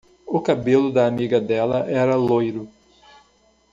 [0.25, 2.67] O cabelo da amiga dela era loiro.